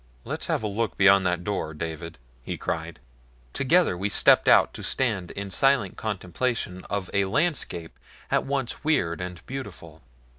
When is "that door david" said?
1.27-2.17